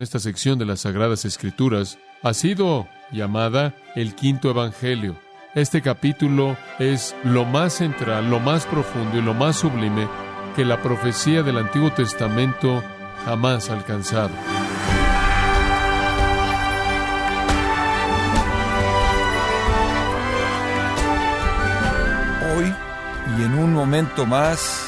[0.00, 5.16] Esta sección de las Sagradas Escrituras ha sido llamada el quinto Evangelio.
[5.56, 10.06] Este capítulo es lo más central, lo más profundo y lo más sublime
[10.54, 12.80] que la profecía del Antiguo Testamento
[13.24, 14.30] jamás ha alcanzado.
[22.56, 22.72] Hoy
[23.36, 24.87] y en un momento más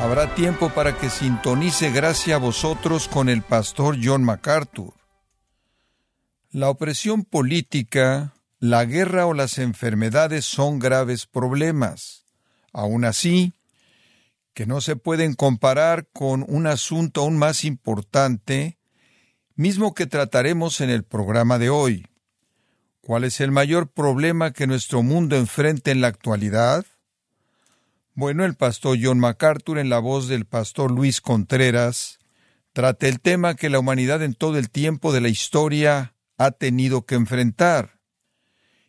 [0.00, 4.94] Habrá tiempo para que sintonice gracia a vosotros con el pastor John MacArthur.
[6.52, 12.24] La opresión política, la guerra o las enfermedades son graves problemas.
[12.72, 13.54] Aún así,
[14.54, 18.78] que no se pueden comparar con un asunto aún más importante,
[19.56, 22.06] mismo que trataremos en el programa de hoy.
[23.00, 26.86] ¿Cuál es el mayor problema que nuestro mundo enfrenta en la actualidad?
[28.18, 32.18] Bueno, el pastor John MacArthur, en la voz del pastor Luis Contreras,
[32.72, 37.06] trata el tema que la humanidad en todo el tiempo de la historia ha tenido
[37.06, 38.00] que enfrentar.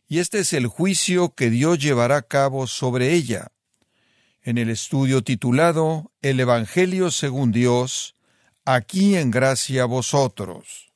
[0.07, 3.51] Y este es el juicio que Dios llevará a cabo sobre ella.
[4.41, 8.15] En el estudio titulado El Evangelio según Dios,
[8.65, 10.91] aquí en gracia a vosotros.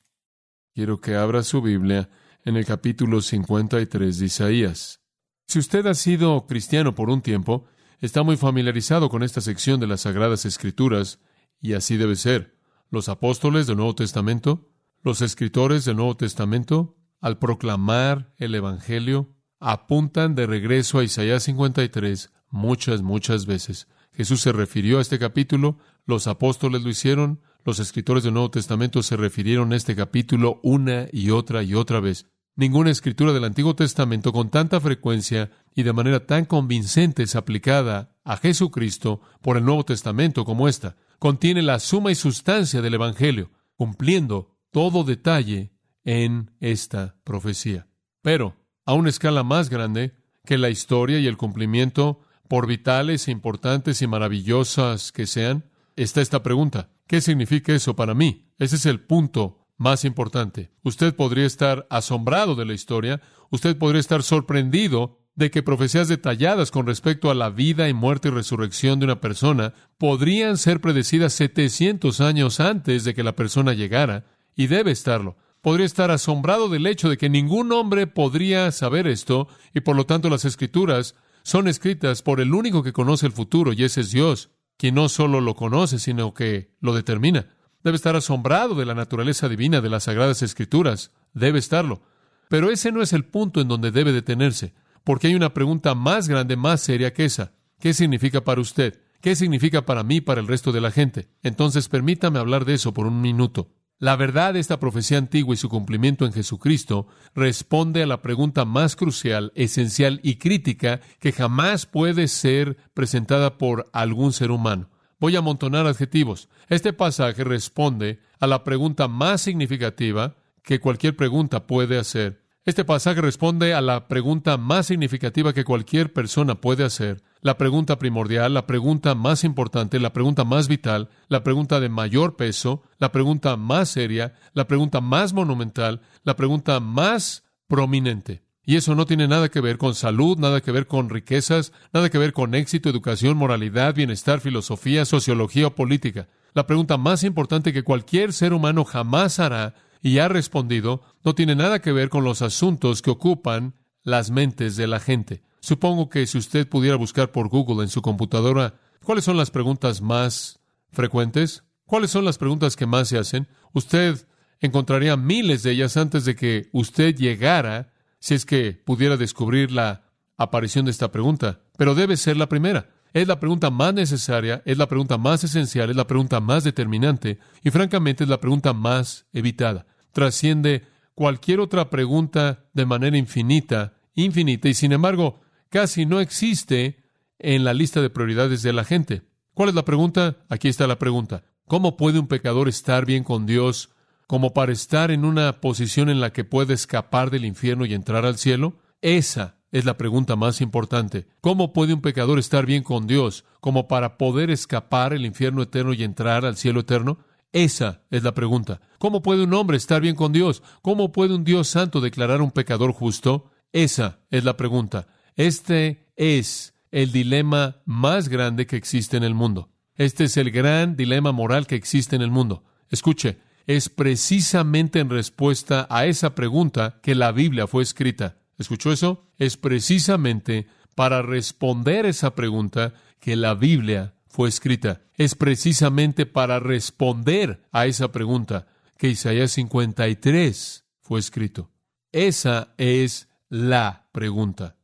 [0.74, 2.10] Quiero que abra su Biblia
[2.44, 5.00] en el capítulo 53 de Isaías.
[5.46, 7.68] Si usted ha sido cristiano por un tiempo,
[8.04, 11.20] está muy familiarizado con esta sección de las Sagradas Escrituras,
[11.60, 12.58] y así debe ser.
[12.90, 14.68] Los apóstoles del Nuevo Testamento,
[15.02, 22.30] los escritores del Nuevo Testamento, al proclamar el Evangelio, apuntan de regreso a Isaías 53
[22.50, 23.88] muchas, muchas veces.
[24.12, 29.02] Jesús se refirió a este capítulo, los apóstoles lo hicieron, los escritores del Nuevo Testamento
[29.02, 32.26] se refirieron a este capítulo una y otra y otra vez.
[32.56, 38.14] Ninguna escritura del Antiguo Testamento con tanta frecuencia y de manera tan convincente es aplicada
[38.22, 40.94] a Jesucristo por el Nuevo Testamento como esta.
[41.18, 45.72] Contiene la suma y sustancia del Evangelio, cumpliendo todo detalle
[46.04, 47.88] en esta profecía.
[48.22, 48.54] Pero,
[48.86, 54.00] a una escala más grande que la historia y el cumplimiento, por vitales e importantes
[54.00, 55.64] y maravillosas que sean,
[55.96, 56.90] está esta pregunta.
[57.08, 58.52] ¿Qué significa eso para mí?
[58.58, 60.70] Ese es el punto más importante.
[60.82, 63.20] Usted podría estar asombrado de la historia,
[63.50, 68.28] usted podría estar sorprendido de que profecías detalladas con respecto a la vida y muerte
[68.28, 73.72] y resurrección de una persona podrían ser predecidas 700 años antes de que la persona
[73.72, 74.26] llegara,
[74.56, 75.36] y debe estarlo.
[75.60, 80.06] Podría estar asombrado del hecho de que ningún hombre podría saber esto, y por lo
[80.06, 84.12] tanto las escrituras son escritas por el único que conoce el futuro, y ese es
[84.12, 87.53] Dios, quien no solo lo conoce, sino que lo determina.
[87.84, 91.10] Debe estar asombrado de la naturaleza divina de las Sagradas Escrituras.
[91.34, 92.00] Debe estarlo.
[92.48, 94.72] Pero ese no es el punto en donde debe detenerse,
[95.04, 97.52] porque hay una pregunta más grande, más seria que esa.
[97.78, 99.00] ¿Qué significa para usted?
[99.20, 101.28] ¿Qué significa para mí para el resto de la gente?
[101.42, 103.68] Entonces permítame hablar de eso por un minuto.
[103.98, 108.64] La verdad de esta profecía antigua y su cumplimiento en Jesucristo responde a la pregunta
[108.64, 114.88] más crucial, esencial y crítica que jamás puede ser presentada por algún ser humano.
[115.24, 116.50] Voy a amontonar adjetivos.
[116.68, 122.42] Este pasaje responde a la pregunta más significativa que cualquier pregunta puede hacer.
[122.66, 127.98] Este pasaje responde a la pregunta más significativa que cualquier persona puede hacer, la pregunta
[127.98, 133.10] primordial, la pregunta más importante, la pregunta más vital, la pregunta de mayor peso, la
[133.10, 138.42] pregunta más seria, la pregunta más monumental, la pregunta más prominente.
[138.66, 142.08] Y eso no tiene nada que ver con salud, nada que ver con riquezas, nada
[142.08, 146.28] que ver con éxito, educación, moralidad, bienestar, filosofía, sociología o política.
[146.54, 151.56] La pregunta más importante que cualquier ser humano jamás hará y ha respondido no tiene
[151.56, 155.42] nada que ver con los asuntos que ocupan las mentes de la gente.
[155.60, 160.00] Supongo que si usted pudiera buscar por Google en su computadora, ¿cuáles son las preguntas
[160.00, 160.60] más
[160.92, 161.64] frecuentes?
[161.86, 163.48] ¿Cuáles son las preguntas que más se hacen?
[163.72, 164.26] Usted
[164.60, 167.93] encontraría miles de ellas antes de que usted llegara
[168.24, 170.04] si es que pudiera descubrir la
[170.38, 172.88] aparición de esta pregunta, pero debe ser la primera.
[173.12, 177.38] Es la pregunta más necesaria, es la pregunta más esencial, es la pregunta más determinante
[177.62, 179.84] y francamente es la pregunta más evitada.
[180.12, 187.04] Trasciende cualquier otra pregunta de manera infinita, infinita y sin embargo casi no existe
[187.38, 189.28] en la lista de prioridades de la gente.
[189.52, 190.38] ¿Cuál es la pregunta?
[190.48, 191.44] Aquí está la pregunta.
[191.66, 193.90] ¿Cómo puede un pecador estar bien con Dios
[194.26, 198.24] como para estar en una posición en la que puede escapar del infierno y entrar
[198.24, 198.78] al cielo?
[199.02, 201.26] Esa es la pregunta más importante.
[201.40, 205.92] ¿Cómo puede un pecador estar bien con Dios como para poder escapar el infierno eterno
[205.92, 207.18] y entrar al cielo eterno?
[207.52, 208.80] Esa es la pregunta.
[208.98, 210.62] ¿Cómo puede un hombre estar bien con Dios?
[210.82, 213.50] ¿Cómo puede un Dios santo declarar un pecador justo?
[213.72, 215.06] Esa es la pregunta.
[215.36, 219.70] Este es el dilema más grande que existe en el mundo.
[219.96, 222.64] Este es el gran dilema moral que existe en el mundo.
[222.90, 228.36] Escuche, es precisamente en respuesta a esa pregunta que la Biblia fue escrita.
[228.58, 229.26] ¿Escuchó eso?
[229.38, 235.02] Es precisamente para responder esa pregunta que la Biblia fue escrita.
[235.16, 238.66] Es precisamente para responder a esa pregunta
[238.98, 241.70] que Isaías 53 fue escrito.
[242.12, 244.76] Esa es la pregunta.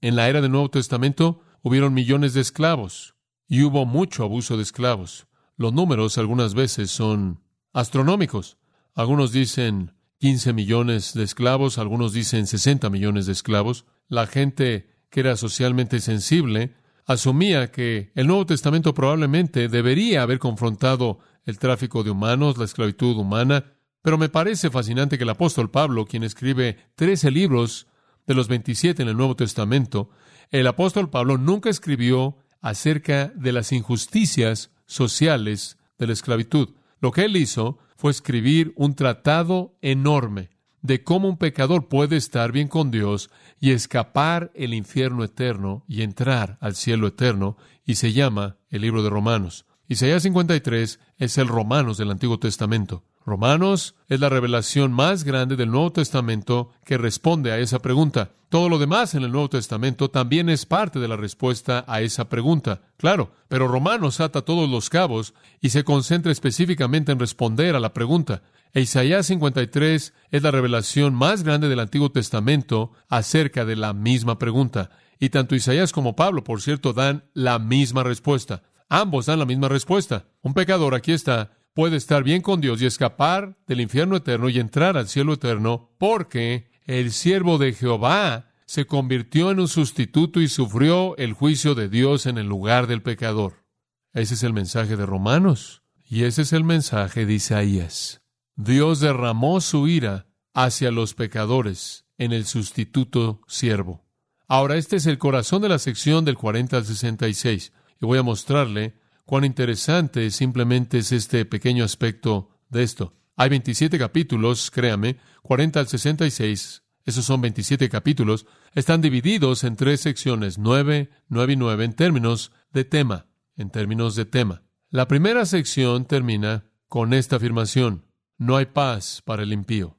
[0.00, 3.14] En la era del Nuevo Testamento hubieron millones de esclavos
[3.48, 5.26] y hubo mucho abuso de esclavos.
[5.56, 7.40] Los números algunas veces son
[7.72, 8.58] astronómicos.
[8.94, 13.84] Algunos dicen 15 millones de esclavos, algunos dicen 60 millones de esclavos.
[14.08, 16.74] La gente que era socialmente sensible
[17.06, 23.16] asumía que el Nuevo Testamento probablemente debería haber confrontado el tráfico de humanos, la esclavitud
[23.16, 23.64] humana,
[24.02, 27.86] pero me parece fascinante que el apóstol Pablo, quien escribe 13 libros
[28.26, 30.10] de los 27 en el Nuevo Testamento,
[30.50, 36.70] el apóstol Pablo nunca escribió acerca de las injusticias sociales de la esclavitud.
[37.00, 40.50] Lo que él hizo fue escribir un tratado enorme
[40.82, 43.30] de cómo un pecador puede estar bien con Dios
[43.60, 49.02] y escapar el infierno eterno y entrar al cielo eterno, y se llama el libro
[49.02, 49.66] de Romanos.
[49.88, 53.04] Isaías 53 es el Romanos del Antiguo Testamento.
[53.28, 58.32] Romanos es la revelación más grande del Nuevo Testamento que responde a esa pregunta.
[58.48, 62.30] Todo lo demás en el Nuevo Testamento también es parte de la respuesta a esa
[62.30, 62.80] pregunta.
[62.96, 67.92] Claro, pero Romanos ata todos los cabos y se concentra específicamente en responder a la
[67.92, 68.42] pregunta.
[68.72, 74.38] E Isaías 53 es la revelación más grande del Antiguo Testamento acerca de la misma
[74.38, 74.90] pregunta.
[75.20, 78.62] Y tanto Isaías como Pablo, por cierto, dan la misma respuesta.
[78.88, 80.24] Ambos dan la misma respuesta.
[80.40, 84.58] Un pecador, aquí está, puede estar bien con Dios y escapar del infierno eterno y
[84.58, 90.48] entrar al cielo eterno porque el siervo de Jehová se convirtió en un sustituto y
[90.48, 93.64] sufrió el juicio de Dios en el lugar del pecador.
[94.12, 98.22] Ese es el mensaje de Romanos y ese es el mensaje de Isaías.
[98.56, 104.04] Dios derramó su ira hacia los pecadores en el sustituto siervo.
[104.48, 108.24] Ahora, este es el corazón de la sección del 40 al 66 y voy a
[108.24, 108.98] mostrarle
[109.28, 113.12] cuán interesante simplemente es este pequeño aspecto de esto.
[113.36, 120.00] Hay 27 capítulos, créame, 40 al 66, esos son 27 capítulos, están divididos en tres
[120.00, 123.26] secciones, 9, 9 y 9, en términos de tema,
[123.58, 124.62] en términos de tema.
[124.88, 128.06] La primera sección termina con esta afirmación,
[128.38, 129.98] no hay paz para el impío.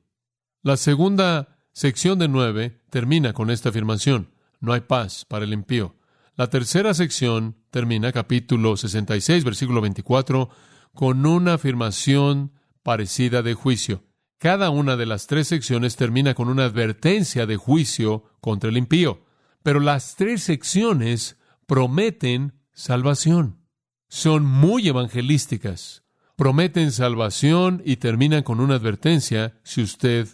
[0.64, 5.98] La segunda sección de 9 termina con esta afirmación, no hay paz para el impío.
[6.36, 10.50] La tercera sección termina, capítulo 66, versículo 24,
[10.94, 14.04] con una afirmación parecida de juicio.
[14.38, 19.26] Cada una de las tres secciones termina con una advertencia de juicio contra el impío.
[19.64, 23.66] Pero las tres secciones prometen salvación.
[24.08, 26.04] Son muy evangelísticas.
[26.38, 30.28] Prometen salvación y terminan con una advertencia si usted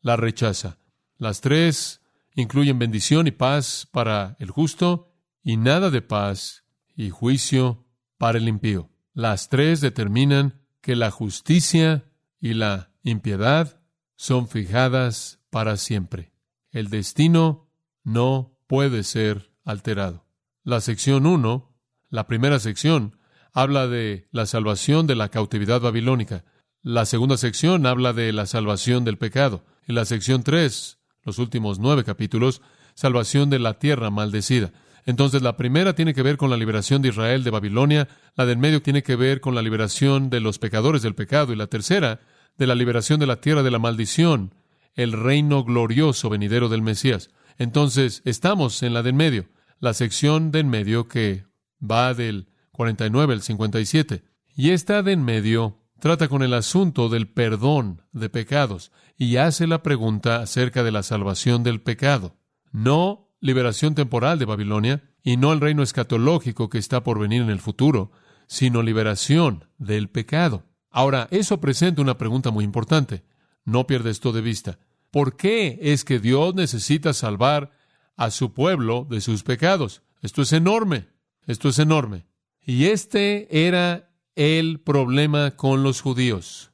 [0.00, 0.78] la rechaza.
[1.16, 2.00] Las tres
[2.34, 5.14] incluyen bendición y paz para el justo
[5.44, 6.61] y nada de paz
[6.96, 7.84] y juicio
[8.18, 8.90] para el impío.
[9.14, 12.04] Las tres determinan que la justicia
[12.40, 13.80] y la impiedad
[14.16, 16.32] son fijadas para siempre.
[16.70, 17.68] El destino
[18.04, 20.24] no puede ser alterado.
[20.64, 21.76] La sección 1,
[22.08, 23.18] la primera sección,
[23.52, 26.44] habla de la salvación de la cautividad babilónica.
[26.82, 29.64] La segunda sección habla de la salvación del pecado.
[29.86, 32.62] Y la sección 3, los últimos nueve capítulos,
[32.94, 34.72] salvación de la tierra maldecida.
[35.04, 38.58] Entonces la primera tiene que ver con la liberación de Israel de Babilonia, la del
[38.58, 42.20] medio tiene que ver con la liberación de los pecadores del pecado y la tercera
[42.56, 44.54] de la liberación de la tierra de la maldición,
[44.94, 47.30] el reino glorioso venidero del Mesías.
[47.58, 49.48] Entonces estamos en la del medio,
[49.80, 51.44] la sección de en medio que
[51.82, 54.22] va del 49 al 57.
[54.54, 59.66] Y esta de en medio trata con el asunto del perdón de pecados y hace
[59.66, 62.36] la pregunta acerca de la salvación del pecado.
[62.72, 67.50] No liberación temporal de Babilonia y no el reino escatológico que está por venir en
[67.50, 68.12] el futuro,
[68.46, 70.64] sino liberación del pecado.
[70.90, 73.24] Ahora, eso presenta una pregunta muy importante.
[73.64, 74.78] No pierda esto de vista.
[75.10, 77.72] ¿Por qué es que Dios necesita salvar
[78.16, 80.02] a su pueblo de sus pecados?
[80.22, 81.08] Esto es enorme.
[81.46, 82.26] Esto es enorme.
[82.64, 86.70] Y este era el problema con los judíos.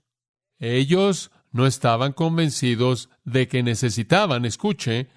[0.58, 5.08] Ellos no estaban convencidos de que necesitaban, escuche,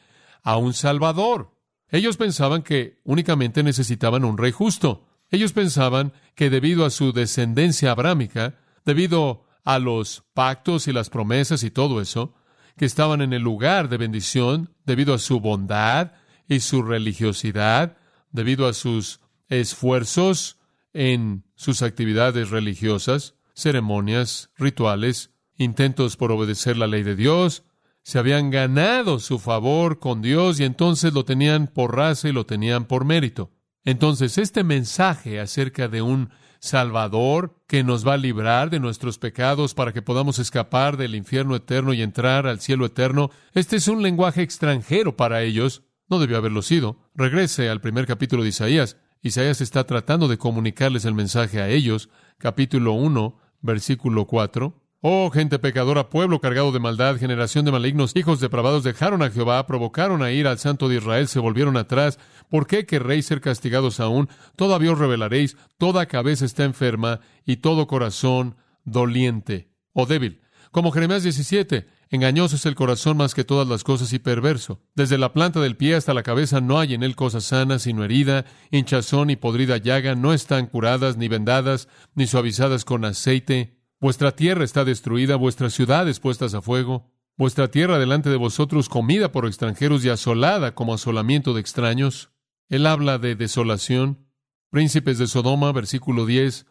[0.43, 1.57] a un Salvador.
[1.89, 5.07] Ellos pensaban que únicamente necesitaban un rey justo.
[5.29, 11.63] Ellos pensaban que debido a su descendencia abrámica, debido a los pactos y las promesas
[11.63, 12.33] y todo eso,
[12.77, 16.13] que estaban en el lugar de bendición, debido a su bondad
[16.47, 17.97] y su religiosidad,
[18.31, 19.19] debido a sus
[19.49, 20.57] esfuerzos
[20.93, 27.63] en sus actividades religiosas, ceremonias, rituales, intentos por obedecer la ley de Dios,
[28.03, 32.45] se habían ganado su favor con Dios y entonces lo tenían por raza y lo
[32.45, 33.51] tenían por mérito.
[33.83, 36.29] Entonces, este mensaje acerca de un
[36.59, 41.55] Salvador que nos va a librar de nuestros pecados para que podamos escapar del infierno
[41.55, 45.83] eterno y entrar al cielo eterno, este es un lenguaje extranjero para ellos.
[46.07, 47.09] No debió haberlo sido.
[47.15, 48.97] Regrese al primer capítulo de Isaías.
[49.23, 52.09] Isaías está tratando de comunicarles el mensaje a ellos.
[52.37, 54.75] Capítulo 1, versículo 4.
[55.03, 59.65] Oh, gente pecadora, pueblo cargado de maldad, generación de malignos, hijos depravados, dejaron a Jehová,
[59.65, 62.19] provocaron a ir al Santo de Israel, se volvieron atrás.
[62.49, 64.29] ¿Por qué querréis ser castigados aún?
[64.55, 70.43] Todavía os revelaréis, toda cabeza está enferma y todo corazón doliente o débil.
[70.69, 74.83] Como Jeremías 17, engañoso es el corazón más que todas las cosas y perverso.
[74.93, 78.03] Desde la planta del pie hasta la cabeza no hay en él cosas sanas, sino
[78.03, 84.35] herida, hinchazón y podrida llaga, no están curadas, ni vendadas, ni suavizadas con aceite Vuestra
[84.35, 89.45] tierra está destruida, vuestras ciudades puestas a fuego, vuestra tierra delante de vosotros comida por
[89.45, 92.31] extranjeros y asolada como asolamiento de extraños.
[92.67, 94.25] Él habla de desolación.
[94.71, 96.65] Príncipes de Sodoma, versículo 10,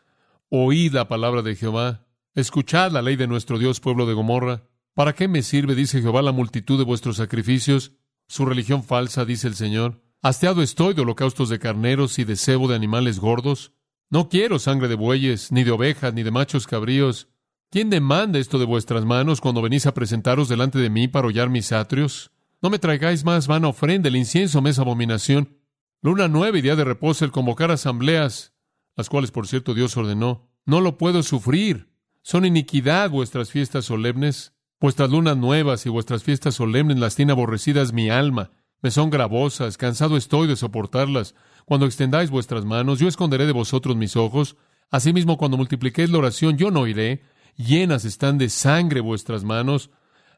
[0.49, 4.65] oíd la palabra de Jehová, escuchad la ley de nuestro Dios, pueblo de Gomorra.
[4.95, 7.93] ¿Para qué me sirve, dice Jehová, la multitud de vuestros sacrificios?
[8.27, 10.03] Su religión falsa, dice el Señor.
[10.21, 13.73] Hasteado estoy de holocaustos de carneros y de cebo de animales gordos.
[14.13, 17.29] No quiero sangre de bueyes, ni de ovejas, ni de machos cabríos.
[17.71, 21.49] ¿Quién demanda esto de vuestras manos cuando venís a presentaros delante de mí para hollar
[21.49, 22.33] mis atrios?
[22.61, 25.61] No me traigáis más vana ofrenda, el incienso me es abominación.
[26.03, 28.53] Luna nueva y día de reposo, el convocar asambleas,
[28.97, 30.51] las cuales, por cierto, Dios ordenó.
[30.67, 31.93] No lo puedo sufrir.
[32.23, 34.55] Son iniquidad vuestras fiestas solemnes.
[34.81, 38.51] Vuestras lunas nuevas y vuestras fiestas solemnes las tiene aborrecidas mi alma.
[38.83, 41.37] Me son gravosas, cansado estoy de soportarlas.
[41.65, 44.57] Cuando extendáis vuestras manos, yo esconderé de vosotros mis ojos.
[44.91, 47.23] Asimismo, cuando multipliquéis la oración, yo no iré.
[47.57, 49.91] Llenas están de sangre vuestras manos.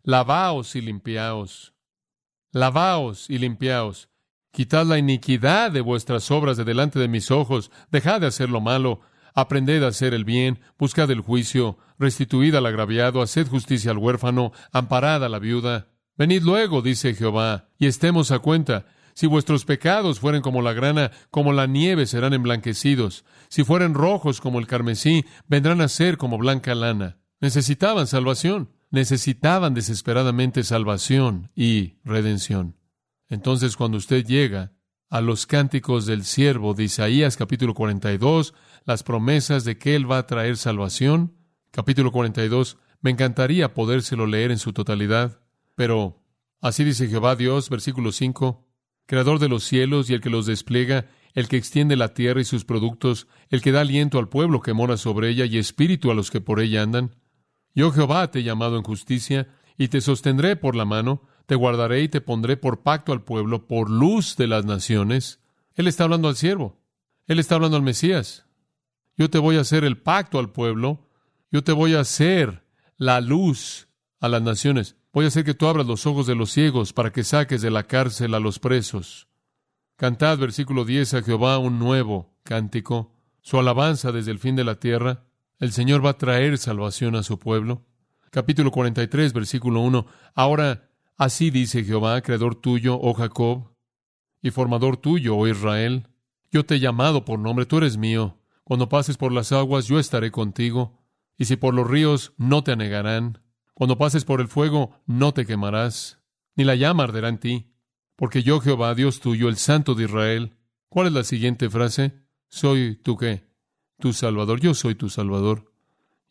[0.02, 1.74] Lavaos y limpiaos.
[2.52, 4.08] Lavaos y limpiaos.
[4.50, 7.70] Quitad la iniquidad de vuestras obras de delante de mis ojos.
[7.90, 9.00] Dejad de hacer lo malo.
[9.34, 10.60] Aprended a hacer el bien.
[10.78, 11.78] Buscad el juicio.
[11.98, 13.22] Restituid al agraviado.
[13.22, 14.52] Haced justicia al huérfano.
[14.72, 15.88] Amparad a la viuda.
[16.16, 18.86] Venid luego, dice Jehová, y estemos a cuenta.
[19.14, 23.24] Si vuestros pecados fueren como la grana, como la nieve serán emblanquecidos.
[23.48, 27.18] Si fueren rojos como el carmesí, vendrán a ser como blanca lana.
[27.40, 32.76] Necesitaban salvación, necesitaban desesperadamente salvación y redención.
[33.28, 34.72] Entonces, cuando usted llega
[35.08, 38.54] a los cánticos del siervo de Isaías capítulo 42,
[38.84, 41.34] las promesas de que Él va a traer salvación,
[41.70, 45.40] capítulo 42, me encantaría podérselo leer en su totalidad,
[45.74, 46.22] pero
[46.60, 48.71] así dice Jehová Dios, versículo 5,
[49.06, 52.44] creador de los cielos y el que los despliega, el que extiende la tierra y
[52.44, 56.14] sus productos, el que da aliento al pueblo que mora sobre ella y espíritu a
[56.14, 57.14] los que por ella andan.
[57.74, 62.02] Yo Jehová te he llamado en justicia, y te sostendré por la mano, te guardaré
[62.02, 65.40] y te pondré por pacto al pueblo, por luz de las naciones.
[65.74, 66.80] Él está hablando al siervo,
[67.26, 68.46] él está hablando al Mesías.
[69.16, 71.08] Yo te voy a hacer el pacto al pueblo,
[71.50, 72.64] yo te voy a hacer
[72.96, 73.88] la luz
[74.20, 74.96] a las naciones.
[75.12, 77.70] Voy a hacer que tú abras los ojos de los ciegos para que saques de
[77.70, 79.28] la cárcel a los presos.
[79.96, 84.76] Cantad, versículo 10, a Jehová un nuevo cántico, su alabanza desde el fin de la
[84.76, 85.26] tierra.
[85.58, 87.84] El Señor va a traer salvación a su pueblo.
[88.30, 90.06] Capítulo 43, versículo 1.
[90.34, 90.88] Ahora,
[91.18, 93.70] así dice Jehová, creador tuyo, oh Jacob,
[94.40, 96.08] y formador tuyo, oh Israel.
[96.50, 98.38] Yo te he llamado por nombre, tú eres mío.
[98.64, 101.02] Cuando pases por las aguas, yo estaré contigo.
[101.36, 103.42] Y si por los ríos, no te anegarán.
[103.82, 106.20] Cuando pases por el fuego, no te quemarás,
[106.54, 107.72] ni la llama arderá en ti,
[108.14, 110.56] porque yo Jehová, Dios tuyo, el Santo de Israel.
[110.88, 112.12] ¿Cuál es la siguiente frase?
[112.46, 113.42] Soy tu qué?
[113.98, 114.60] Tu Salvador.
[114.60, 115.72] Yo soy tu Salvador.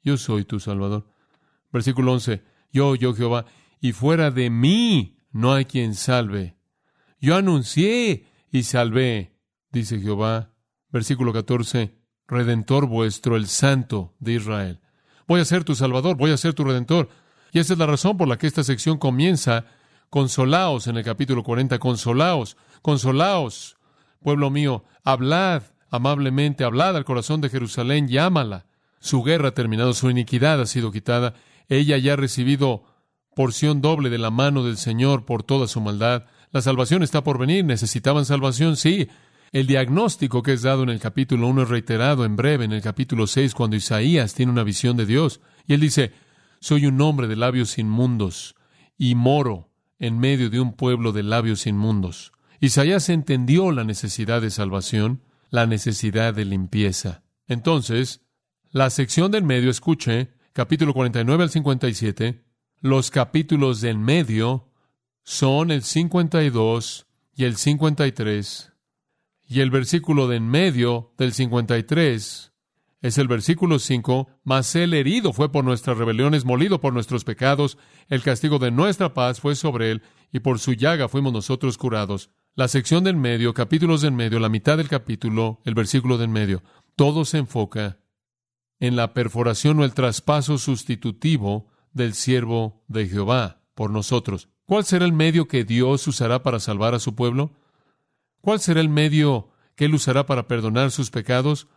[0.02, 1.10] Yo soy tu Salvador.
[1.74, 2.42] Versículo 11.
[2.72, 3.44] Yo, yo Jehová,
[3.82, 6.56] y fuera de mí no hay quien salve.
[7.20, 9.36] Yo anuncié y salvé,
[9.74, 10.54] dice Jehová.
[10.90, 12.00] Versículo 14.
[12.30, 14.80] Redentor vuestro, el Santo de Israel.
[15.28, 17.10] Voy a ser tu Salvador, voy a ser tu Redentor.
[17.52, 19.66] Y esa es la razón por la que esta sección comienza,
[20.10, 23.78] consolaos en el capítulo 40, consolaos, consolaos,
[24.22, 28.66] pueblo mío, hablad amablemente, hablad al corazón de Jerusalén, llámala.
[29.00, 31.34] Su guerra ha terminado, su iniquidad ha sido quitada,
[31.68, 32.84] ella ya ha recibido
[33.36, 36.26] porción doble de la mano del Señor por toda su maldad.
[36.52, 39.10] La salvación está por venir, necesitaban salvación, sí.
[39.52, 42.82] El diagnóstico que es dado en el capítulo 1 es reiterado en breve en el
[42.82, 45.42] capítulo 6 cuando Isaías tiene una visión de Dios.
[45.68, 46.14] Y él dice,
[46.62, 48.56] soy un hombre de labios inmundos
[48.98, 52.32] y moro en medio de un pueblo de labios inmundos.
[52.60, 57.24] Isaías entendió la necesidad de salvación, la necesidad de limpieza.
[57.48, 58.22] Entonces,
[58.70, 62.44] la sección del medio, escuche, capítulo 49 al 57.
[62.80, 64.70] Los capítulos del medio
[65.24, 68.72] son el 52 y el 53.
[69.48, 72.51] Y el versículo de en medio del 53
[73.02, 77.78] es el versículo 5, mas el herido fue por nuestras rebeliones, molido por nuestros pecados,
[78.08, 82.30] el castigo de nuestra paz fue sobre él, y por su llaga fuimos nosotros curados.
[82.54, 86.62] La sección del medio, capítulos del medio, la mitad del capítulo, el versículo del medio,
[86.96, 87.98] todo se enfoca
[88.80, 94.50] en la perforación o el traspaso sustitutivo del siervo de Jehová por nosotros.
[94.66, 97.54] ¿Cuál será el medio que Dios usará para salvar a su pueblo?
[98.42, 101.68] ¿Cuál será el medio que Él usará para perdonar sus pecados?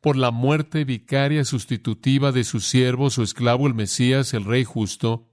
[0.00, 5.30] Por la muerte vicaria sustitutiva de su siervo, su esclavo, el Mesías, el Rey justo,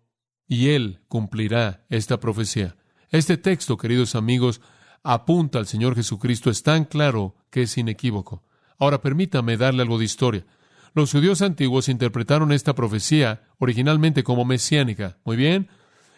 [0.48, 2.76] y Él cumplirá esta profecía.
[3.10, 4.62] Este texto, queridos amigos,
[5.04, 8.44] apunta al Señor Jesucristo es tan claro que es inequívoco.
[8.78, 10.46] Ahora permítame darle algo de historia.
[10.94, 15.20] Los judíos antiguos interpretaron esta profecía originalmente como mesiánica.
[15.24, 15.70] Muy bien.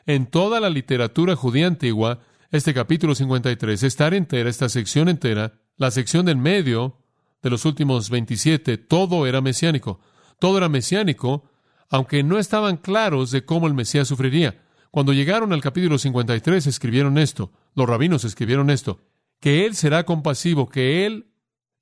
[0.06, 2.20] En toda la literatura judía antigua,
[2.52, 7.03] este capítulo 53, esta entera, esta sección entera, la sección del medio
[7.44, 10.00] de los últimos 27, todo era mesiánico.
[10.40, 11.44] Todo era mesiánico,
[11.90, 14.64] aunque no estaban claros de cómo el Mesías sufriría.
[14.90, 19.02] Cuando llegaron al capítulo 53 escribieron esto, los rabinos escribieron esto,
[19.40, 21.28] que Él será compasivo, que Él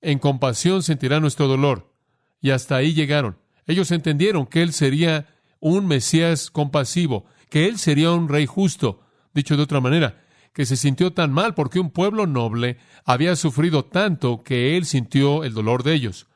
[0.02, 1.94] en compasión sentirá nuestro dolor.
[2.42, 3.38] Y hasta ahí llegaron.
[3.68, 5.28] Ellos entendieron que Él sería
[5.60, 9.02] un Mesías compasivo, que Él sería un rey justo.
[9.34, 13.86] Dicho de otra manera, que se sintió tan mal porque un pueblo noble había sufrido
[13.86, 16.28] tanto que Él sintió el dolor de ellos.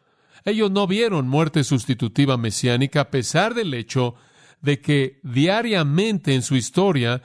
[0.45, 4.15] Ellos no vieron muerte sustitutiva mesiánica a pesar del hecho
[4.62, 7.24] de que diariamente en su historia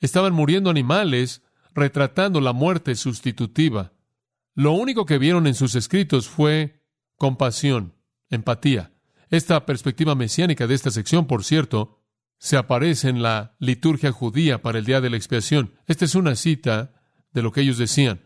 [0.00, 1.42] estaban muriendo animales
[1.74, 3.92] retratando la muerte sustitutiva.
[4.54, 6.82] Lo único que vieron en sus escritos fue
[7.16, 7.94] compasión,
[8.30, 8.92] empatía.
[9.30, 11.95] Esta perspectiva mesiánica de esta sección, por cierto,
[12.38, 15.74] se aparece en la liturgia judía para el día de la expiación.
[15.86, 16.92] Esta es una cita
[17.32, 18.20] de lo que ellos decían.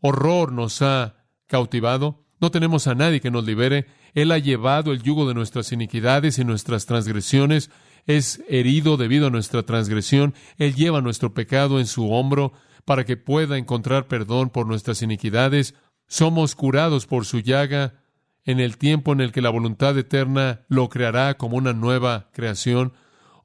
[0.00, 5.02] Horror nos ha cautivado, no tenemos a nadie que nos libere, Él ha llevado el
[5.02, 7.70] yugo de nuestras iniquidades y nuestras transgresiones,
[8.06, 12.52] es herido debido a nuestra transgresión, Él lleva nuestro pecado en su hombro
[12.84, 15.74] para que pueda encontrar perdón por nuestras iniquidades,
[16.06, 18.00] somos curados por su llaga.
[18.44, 22.94] En el tiempo en el que la voluntad eterna lo creará como una nueva creación,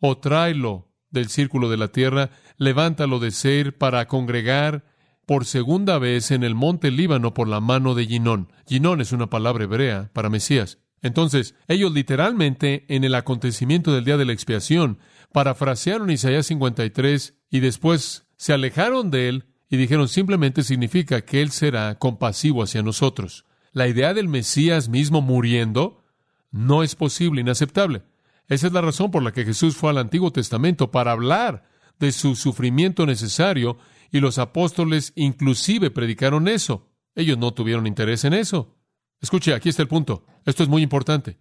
[0.06, 4.84] o tráelo del círculo de la tierra, levántalo de ser para congregar
[5.26, 8.52] por segunda vez en el monte Líbano por la mano de Ginón.
[8.68, 10.80] Ginón es una palabra hebrea para Mesías.
[11.02, 15.00] Entonces, ellos literalmente en el acontecimiento del día de la expiación
[15.32, 21.52] parafrasearon Isaías 53 y después se alejaron de él y dijeron simplemente significa que él
[21.52, 23.46] será compasivo hacia nosotros.
[23.72, 26.04] La idea del Mesías mismo muriendo
[26.52, 28.04] no es posible, inaceptable.
[28.48, 31.64] Esa es la razón por la que Jesús fue al Antiguo Testamento para hablar
[32.00, 33.78] de su sufrimiento necesario
[34.12, 36.90] y los apóstoles inclusive predicaron eso.
[37.16, 38.76] Ellos no tuvieron interés en eso.
[39.22, 40.26] Escuche, aquí está el punto.
[40.46, 41.38] Esto es muy importante.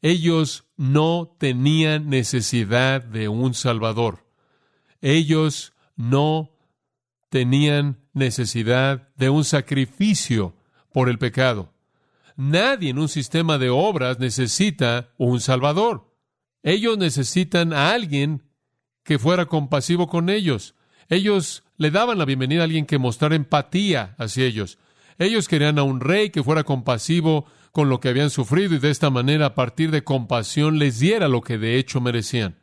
[0.00, 4.26] Ellos no tenían necesidad de un Salvador.
[5.00, 6.50] Ellos no
[7.28, 10.56] tenían necesidad de un sacrificio
[10.92, 11.72] por el pecado.
[12.36, 16.11] Nadie en un sistema de obras necesita un Salvador.
[16.62, 18.42] Ellos necesitan a alguien
[19.02, 20.74] que fuera compasivo con ellos.
[21.08, 24.78] Ellos le daban la bienvenida a alguien que mostrara empatía hacia ellos.
[25.18, 28.90] Ellos querían a un rey que fuera compasivo con lo que habían sufrido y de
[28.90, 32.58] esta manera, a partir de compasión, les diera lo que de hecho merecían.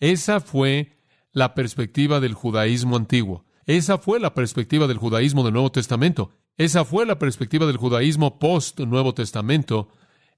[0.00, 0.98] Esa fue
[1.32, 3.44] la perspectiva del judaísmo antiguo.
[3.66, 6.32] Esa fue la perspectiva del judaísmo del Nuevo Testamento.
[6.56, 9.88] Esa fue la perspectiva del judaísmo post-Nuevo Testamento.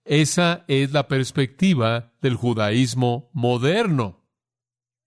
[0.04, 4.24] Esa es la perspectiva del judaísmo moderno.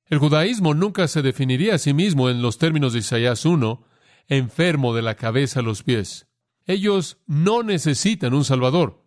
[0.06, 3.84] El judaísmo nunca se definiría a sí mismo en los términos de Isaías 1,
[4.28, 6.28] enfermo de la cabeza a los pies.
[6.66, 9.04] Ellos no necesitan un Salvador.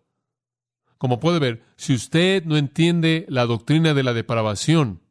[0.97, 5.01] Como puede ver, si usted no entiende la doctrina de la depravación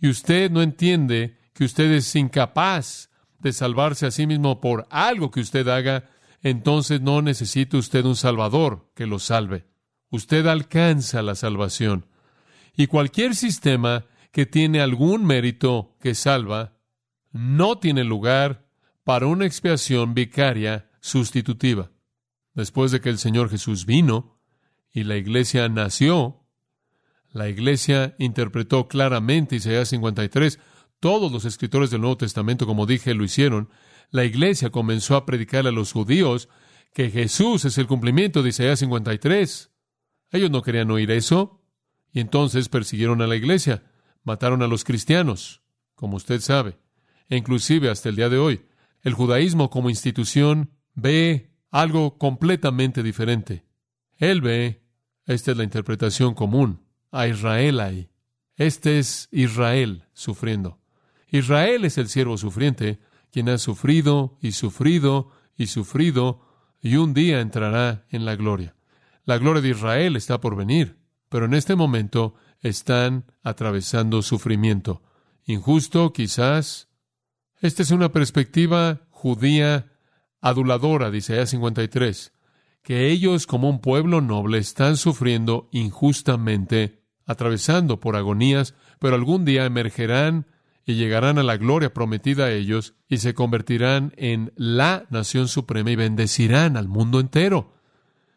[0.00, 5.30] y usted no entiende que usted es incapaz de salvarse a sí mismo por algo
[5.30, 6.08] que usted haga,
[6.42, 9.71] entonces no necesita usted un Salvador que lo salve.
[10.12, 12.06] Usted alcanza la salvación.
[12.76, 16.74] Y cualquier sistema que tiene algún mérito que salva,
[17.32, 18.68] no tiene lugar
[19.04, 21.90] para una expiación vicaria sustitutiva.
[22.54, 24.38] Después de que el Señor Jesús vino
[24.92, 26.44] y la iglesia nació,
[27.30, 30.58] la iglesia interpretó claramente Isaías 53.
[31.00, 33.70] Todos los escritores del Nuevo Testamento, como dije, lo hicieron.
[34.10, 36.50] La iglesia comenzó a predicar a los judíos
[36.92, 39.71] que Jesús es el cumplimiento de Isaías 53.
[40.32, 41.60] Ellos no querían oír eso.
[42.12, 43.84] Y entonces persiguieron a la iglesia,
[44.22, 45.62] mataron a los cristianos,
[45.94, 46.78] como usted sabe.
[47.30, 48.66] E inclusive hasta el día de hoy,
[49.02, 53.64] el judaísmo como institución ve algo completamente diferente.
[54.18, 54.84] Él ve,
[55.24, 58.10] esta es la interpretación común, a Israel ahí.
[58.56, 60.78] Este es Israel sufriendo.
[61.28, 66.42] Israel es el siervo sufriente, quien ha sufrido y sufrido y sufrido,
[66.82, 68.74] y un día entrará en la gloria.
[69.24, 75.02] La gloria de Israel está por venir, pero en este momento están atravesando sufrimiento.
[75.44, 76.88] Injusto, quizás.
[77.60, 79.92] Esta es una perspectiva judía
[80.40, 82.32] aduladora, dice Isaías 53,
[82.82, 89.64] que ellos como un pueblo noble están sufriendo injustamente, atravesando por agonías, pero algún día
[89.64, 90.46] emergerán
[90.84, 95.92] y llegarán a la gloria prometida a ellos y se convertirán en la nación suprema
[95.92, 97.74] y bendecirán al mundo entero.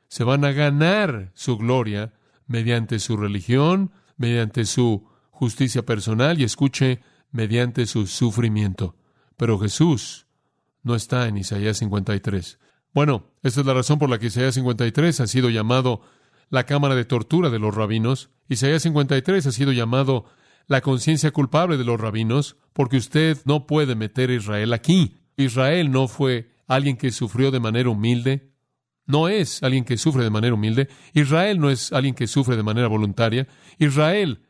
[0.07, 2.13] Se van a ganar su gloria
[2.47, 8.95] mediante su religión, mediante su justicia personal y escuche, mediante su sufrimiento.
[9.37, 10.27] Pero Jesús
[10.83, 12.59] no está en Isaías 53.
[12.93, 16.01] Bueno, esta es la razón por la que Isaías 53 ha sido llamado
[16.49, 18.29] la cámara de tortura de los rabinos.
[18.47, 20.25] Isaías 53 ha sido llamado
[20.67, 25.17] la conciencia culpable de los rabinos, porque usted no puede meter a Israel aquí.
[25.37, 28.53] Israel no fue alguien que sufrió de manera humilde,
[29.05, 32.63] no es alguien que sufre de manera humilde, Israel no es alguien que sufre de
[32.63, 34.41] manera voluntaria, Israel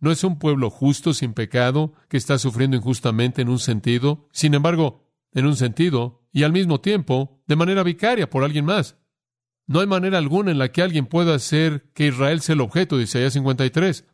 [0.00, 4.54] no es un pueblo justo, sin pecado, que está sufriendo injustamente en un sentido, sin
[4.54, 8.96] embargo, en un sentido, y al mismo tiempo, de manera vicaria por alguien más.
[9.66, 12.98] No hay manera alguna en la que alguien pueda hacer que Israel sea el objeto
[12.98, 14.04] de Isaías 53.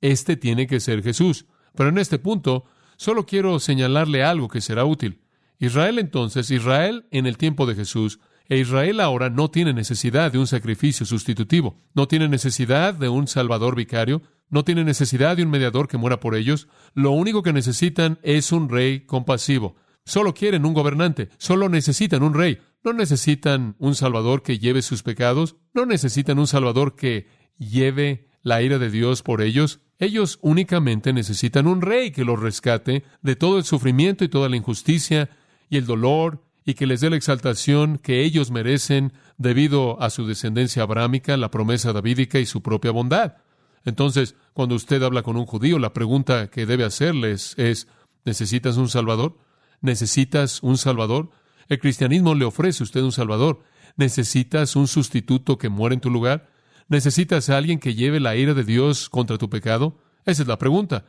[0.00, 1.46] Este tiene que ser Jesús.
[1.76, 2.64] Pero en este punto,
[2.96, 5.20] solo quiero señalarle algo que será útil.
[5.58, 8.18] Israel entonces, Israel en el tiempo de Jesús,
[8.50, 13.28] e Israel ahora no tiene necesidad de un sacrificio sustitutivo, no tiene necesidad de un
[13.28, 17.52] salvador vicario, no tiene necesidad de un mediador que muera por ellos, lo único que
[17.52, 19.76] necesitan es un rey compasivo.
[20.04, 25.04] Solo quieren un gobernante, solo necesitan un rey, no necesitan un salvador que lleve sus
[25.04, 31.12] pecados, no necesitan un salvador que lleve la ira de Dios por ellos, ellos únicamente
[31.12, 35.30] necesitan un rey que los rescate de todo el sufrimiento y toda la injusticia
[35.68, 40.26] y el dolor y que les dé la exaltación que ellos merecen debido a su
[40.26, 43.36] descendencia abrámica, la promesa davídica y su propia bondad.
[43.84, 47.88] Entonces, cuando usted habla con un judío, la pregunta que debe hacerles es,
[48.24, 49.38] ¿necesitas un Salvador?
[49.80, 51.30] ¿Necesitas un Salvador?
[51.68, 53.62] El cristianismo le ofrece a usted un Salvador.
[53.96, 56.50] ¿Necesitas un sustituto que muera en tu lugar?
[56.88, 59.98] ¿Necesitas a alguien que lleve la ira de Dios contra tu pecado?
[60.26, 61.06] Esa es la pregunta.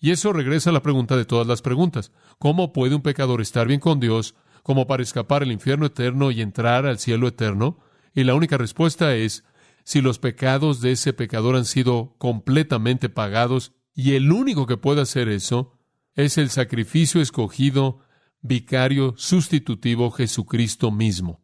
[0.00, 2.10] Y eso regresa a la pregunta de todas las preguntas.
[2.38, 6.40] ¿Cómo puede un pecador estar bien con Dios como para escapar al infierno eterno y
[6.40, 7.78] entrar al cielo eterno?
[8.14, 9.44] Y la única respuesta es
[9.84, 15.02] si los pecados de ese pecador han sido completamente pagados y el único que puede
[15.02, 15.78] hacer eso
[16.14, 18.00] es el sacrificio escogido,
[18.40, 21.42] vicario, sustitutivo Jesucristo mismo.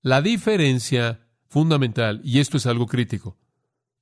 [0.00, 3.38] La diferencia fundamental, y esto es algo crítico.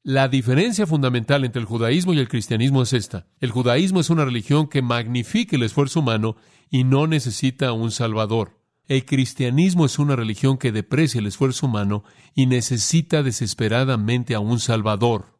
[0.03, 3.27] La diferencia fundamental entre el judaísmo y el cristianismo es esta.
[3.39, 6.37] El judaísmo es una religión que magnifica el esfuerzo humano
[6.71, 8.59] y no necesita un salvador.
[8.89, 12.03] El cristianismo es una religión que deprecia el esfuerzo humano
[12.35, 15.39] y necesita desesperadamente a un salvador.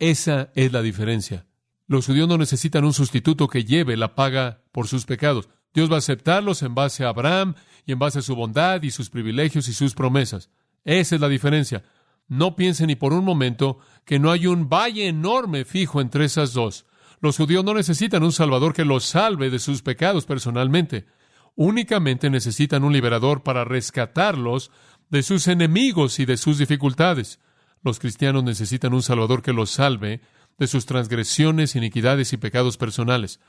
[0.00, 1.46] Esa es la diferencia.
[1.86, 5.48] Los judíos no necesitan un sustituto que lleve la paga por sus pecados.
[5.74, 7.54] Dios va a aceptarlos en base a Abraham
[7.86, 10.50] y en base a su bondad y sus privilegios y sus promesas.
[10.84, 11.84] Esa es la diferencia.
[12.28, 16.52] No piensen ni por un momento que no hay un valle enorme fijo entre esas
[16.52, 16.86] dos.
[17.20, 21.06] Los judíos no necesitan un Salvador que los salve de sus pecados personalmente.
[21.54, 24.70] Únicamente necesitan un liberador para rescatarlos
[25.10, 27.38] de sus enemigos y de sus dificultades.
[27.82, 30.20] Los cristianos necesitan un Salvador que los salve
[30.58, 33.40] de sus transgresiones, iniquidades y pecados personales.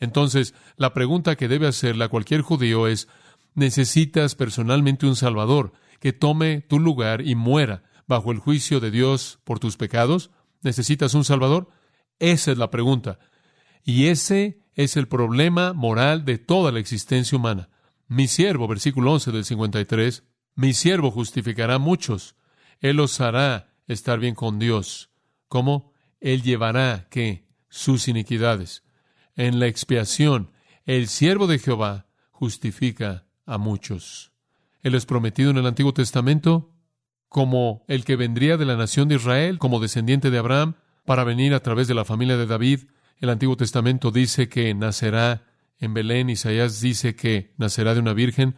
[0.00, 3.08] Entonces, la pregunta que debe hacerle a cualquier judío es,
[3.54, 5.72] ¿necesitas personalmente un Salvador?
[6.02, 10.30] que tome tu lugar y muera bajo el juicio de Dios por tus pecados?
[10.62, 11.68] ¿Necesitas un Salvador?
[12.18, 13.18] Esa es la pregunta.
[13.84, 17.68] Y ese es el problema moral de toda la existencia humana.
[18.08, 22.36] Mi siervo, versículo 11 del 53, mi siervo justificará a muchos.
[22.80, 25.10] Él los hará estar bien con Dios.
[25.48, 25.92] ¿Cómo?
[26.20, 27.48] Él llevará, ¿qué?
[27.68, 28.84] Sus iniquidades.
[29.34, 30.52] En la expiación,
[30.84, 34.32] el siervo de Jehová justifica a muchos.
[34.82, 36.71] Él es prometido en el Antiguo Testamento
[37.32, 40.74] como el que vendría de la nación de Israel, como descendiente de Abraham,
[41.06, 42.80] para venir a través de la familia de David.
[43.20, 45.44] El Antiguo Testamento dice que nacerá
[45.80, 48.54] en Belén, Isaías dice que nacerá de una virgen,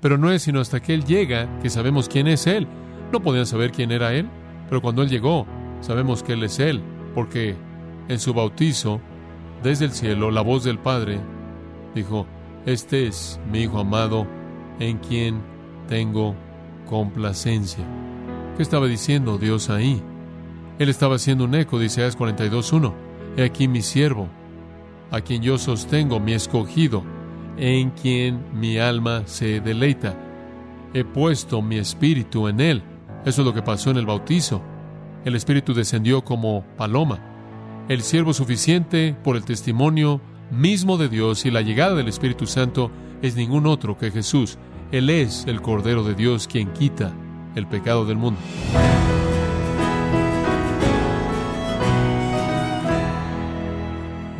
[0.00, 2.66] pero no es sino hasta que Él llega que sabemos quién es Él.
[3.12, 4.28] No podían saber quién era Él,
[4.70, 5.46] pero cuando Él llegó,
[5.80, 6.82] sabemos que Él es Él.
[7.14, 7.54] porque
[8.08, 9.00] en su bautizo,
[9.62, 11.20] desde el cielo, la voz del Padre
[11.94, 12.26] dijo,
[12.66, 14.26] Este es mi Hijo amado,
[14.80, 15.40] en quien
[15.88, 16.34] tengo
[16.86, 18.03] complacencia.
[18.56, 20.00] ¿Qué estaba diciendo Dios ahí?
[20.78, 22.92] Él estaba haciendo un eco de Isaías 42.1.
[23.36, 24.28] He aquí mi siervo,
[25.10, 27.02] a quien yo sostengo, mi escogido,
[27.56, 30.16] en quien mi alma se deleita.
[30.92, 32.82] He puesto mi espíritu en él.
[33.24, 34.62] Eso es lo que pasó en el bautizo.
[35.24, 37.18] El espíritu descendió como paloma.
[37.88, 40.20] El siervo suficiente por el testimonio
[40.52, 44.58] mismo de Dios y la llegada del Espíritu Santo es ningún otro que Jesús.
[44.92, 47.12] Él es el Cordero de Dios quien quita
[47.54, 48.40] el pecado del mundo.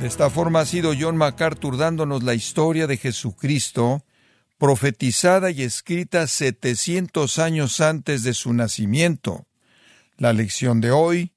[0.01, 4.05] De esta forma ha sido John MacArthur dándonos la historia de Jesucristo,
[4.59, 9.47] profetizada y escrita 700 años antes de su nacimiento.
[10.19, 11.33] La lección de hoy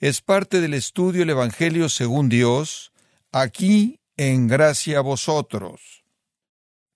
[0.00, 2.92] es parte del estudio del Evangelio según Dios,
[3.32, 6.04] aquí en gracia a vosotros.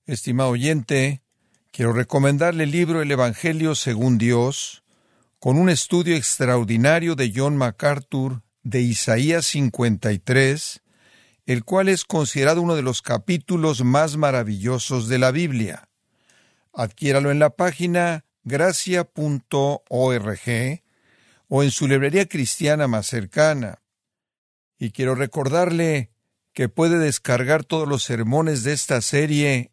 [0.07, 1.23] Estimado oyente,
[1.71, 4.83] quiero recomendarle el libro El Evangelio según Dios,
[5.39, 10.83] con un estudio extraordinario de John MacArthur de Isaías 53,
[11.47, 15.89] el cual es considerado uno de los capítulos más maravillosos de la Biblia.
[16.73, 19.81] Adquiéralo en la página gracia.org
[21.49, 23.83] o en su librería cristiana más cercana.
[24.79, 26.13] Y quiero recordarle
[26.53, 29.73] que puede descargar todos los sermones de esta serie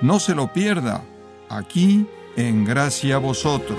[0.00, 1.02] No se lo pierda,
[1.48, 2.06] aquí
[2.36, 3.78] en Gracia a Vosotros.